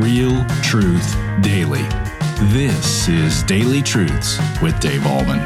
[0.00, 1.82] Real truth daily.
[2.52, 5.40] This is Daily Truths with Dave Ahlman.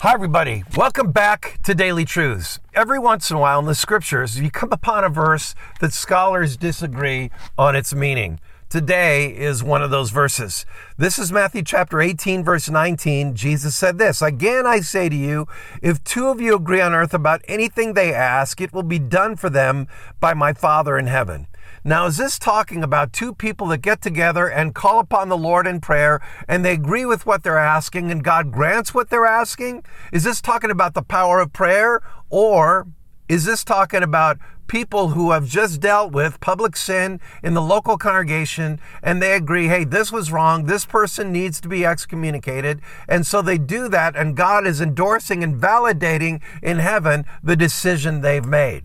[0.00, 0.64] Hi, everybody.
[0.76, 2.58] Welcome back to Daily Truths.
[2.74, 6.56] Every once in a while in the scriptures, you come upon a verse that scholars
[6.56, 8.40] disagree on its meaning.
[8.68, 10.66] Today is one of those verses.
[10.98, 13.36] This is Matthew chapter 18, verse 19.
[13.36, 15.46] Jesus said this Again, I say to you,
[15.82, 19.36] if two of you agree on earth about anything they ask, it will be done
[19.36, 19.86] for them
[20.18, 21.46] by my Father in heaven.
[21.84, 25.66] Now, is this talking about two people that get together and call upon the Lord
[25.66, 29.84] in prayer and they agree with what they're asking and God grants what they're asking?
[30.12, 32.00] Is this talking about the power of prayer
[32.30, 32.86] or
[33.28, 37.98] is this talking about people who have just dealt with public sin in the local
[37.98, 42.80] congregation and they agree, hey, this was wrong, this person needs to be excommunicated.
[43.08, 48.20] And so they do that, and God is endorsing and validating in heaven the decision
[48.20, 48.84] they've made.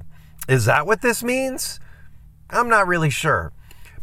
[0.50, 1.80] Is that what this means?
[2.50, 3.52] I'm not really sure.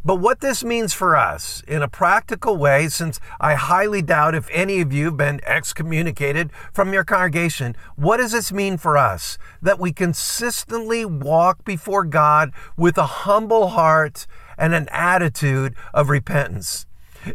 [0.07, 4.51] But what this means for us in a practical way, since I highly doubt if
[4.53, 9.39] any of you have been excommunicated from your congregation, what does this mean for us?
[9.63, 14.27] That we consistently walk before God with a humble heart
[14.59, 16.87] and an attitude of repentance.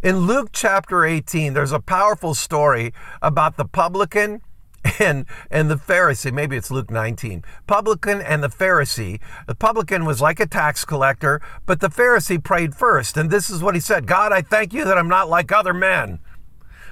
[0.04, 2.94] In Luke chapter 18, there's a powerful story
[3.24, 4.42] about the publican
[5.00, 7.44] and the Pharisee, maybe it's Luke 19.
[7.68, 9.20] Publican and the Pharisee.
[9.48, 13.18] The publican was like a tax collector, but the Pharisee prayed first.
[13.18, 15.74] And this is what he said God, I thank you that I'm not like other
[15.74, 16.20] men.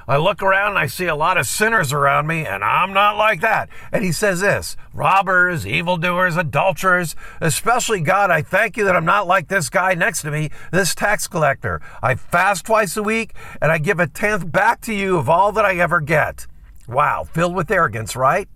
[0.09, 3.17] I look around and I see a lot of sinners around me, and I'm not
[3.17, 3.67] like that.
[3.91, 9.27] And he says this robbers, evildoers, adulterers, especially God, I thank you that I'm not
[9.27, 11.81] like this guy next to me, this tax collector.
[12.01, 15.51] I fast twice a week, and I give a tenth back to you of all
[15.51, 16.47] that I ever get.
[16.87, 18.47] Wow, filled with arrogance, right?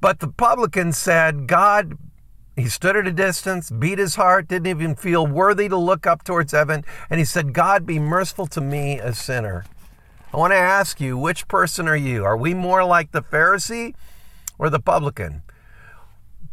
[0.00, 1.98] But the publican said, God,
[2.56, 6.24] he stood at a distance, beat his heart, didn't even feel worthy to look up
[6.24, 9.64] towards heaven, and he said, God, be merciful to me, a sinner.
[10.32, 12.24] I want to ask you, which person are you?
[12.24, 13.94] Are we more like the Pharisee
[14.58, 15.42] or the publican?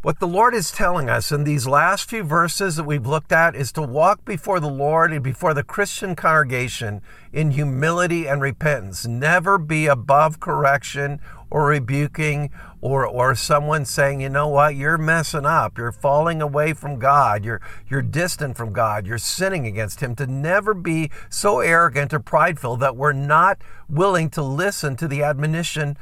[0.02, 3.56] What the Lord is telling us in these last few verses that we've looked at
[3.56, 7.00] is to walk before the Lord and before the Christian congregation
[7.32, 9.06] in humility and repentance.
[9.06, 11.18] Never be above correction
[11.50, 15.78] or rebuking or, or someone saying, you know what, you're messing up.
[15.78, 17.44] You're falling away from God.
[17.44, 19.06] You're, you're distant from God.
[19.06, 20.14] You're sinning against Him.
[20.16, 23.58] To never be so arrogant or prideful that we're not
[23.88, 25.96] willing to listen to the admonition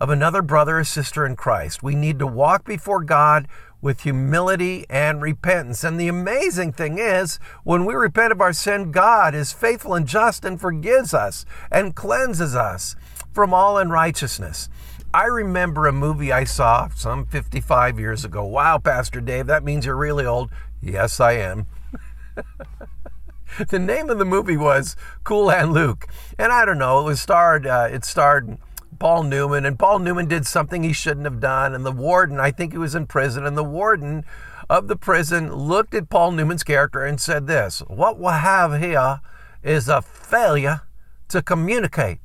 [0.00, 1.82] of another brother or sister in Christ.
[1.82, 3.46] We need to walk before God
[3.82, 5.84] with humility and repentance.
[5.84, 10.06] And the amazing thing is, when we repent of our sin, God is faithful and
[10.06, 12.96] just and forgives us and cleanses us
[13.32, 14.68] from all unrighteousness.
[15.12, 18.44] I remember a movie I saw some 55 years ago.
[18.44, 20.50] Wow, Pastor Dave, that means you're really old.
[20.80, 21.66] Yes, I am.
[23.68, 24.94] the name of the movie was
[25.24, 26.06] Cool Hand Luke,
[26.38, 27.00] and I don't know.
[27.00, 27.66] It was starred.
[27.66, 28.56] Uh, it starred
[29.00, 31.74] Paul Newman, and Paul Newman did something he shouldn't have done.
[31.74, 34.24] And the warden, I think he was in prison, and the warden
[34.68, 39.20] of the prison looked at Paul Newman's character and said this What we have here
[39.64, 40.82] is a failure
[41.28, 42.18] to communicate.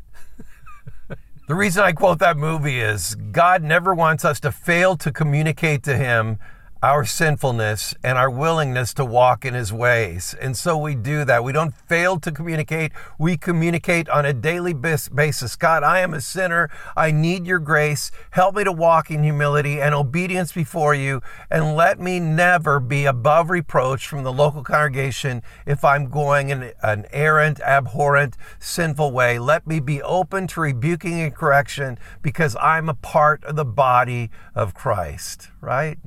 [1.47, 5.81] the reason I quote that movie is God never wants us to fail to communicate
[5.84, 6.40] to Him
[6.85, 10.35] our sinfulness and our willingness to walk in his ways.
[10.40, 11.44] And so we do that.
[11.44, 12.91] We don't fail to communicate.
[13.18, 15.56] We communicate on a daily basis.
[15.56, 16.69] God, I am a sinner.
[16.95, 18.12] I need your grace.
[18.29, 21.24] Help me to walk in humility and obedience before you.
[21.50, 26.72] And let me never be above reproach from the local congregation if I'm going in
[26.84, 29.40] an errant, abhorrent, sinful way.
[29.40, 34.29] Let me be open to rebuking and correction because I'm a part of the body
[34.53, 35.97] of Christ, right?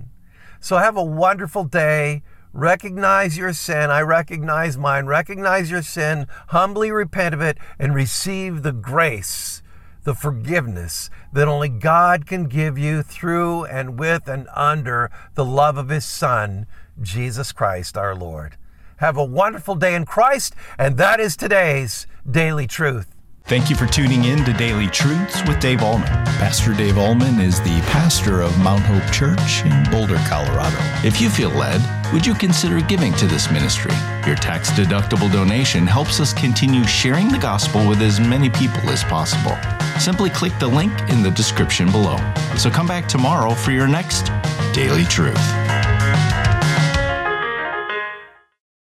[0.60, 2.22] So have a wonderful day.
[2.52, 3.91] Recognize your sin.
[3.91, 5.06] I recognize mine.
[5.06, 6.26] Recognize your sin.
[6.48, 9.62] Humbly repent of it and receive the grace,
[10.04, 15.76] the forgiveness that only God can give you through and with and under the love
[15.76, 16.66] of His Son,
[17.00, 18.56] Jesus Christ our Lord.
[18.96, 23.14] Have a wonderful day in Christ, and that is today's Daily Truth.
[23.49, 26.27] Thank you for tuning in to Daily Truths with Dave Ahlman.
[26.37, 30.77] Pastor Dave Ahlman is the pastor of Mount Hope Church in Boulder, Colorado.
[31.03, 31.81] If you feel led,
[32.12, 33.95] would you consider giving to this ministry?
[34.27, 39.03] Your tax deductible donation helps us continue sharing the gospel with as many people as
[39.03, 39.56] possible.
[39.99, 42.19] Simply click the link in the description below.
[42.59, 44.31] So come back tomorrow for your next
[44.75, 45.68] Daily Truth.